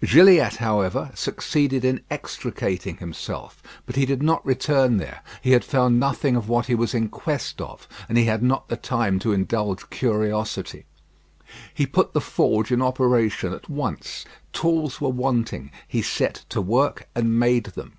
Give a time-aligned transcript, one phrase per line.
[0.00, 5.22] Gilliatt, however, succeeded in extricating himself; but he did not return there.
[5.42, 8.68] He had found nothing of what he was in quest of, and he had not
[8.68, 10.84] the time to indulge curiosity.
[11.74, 14.24] He put the forge in operation at once.
[14.52, 17.98] Tools were wanting; he set to work and made them.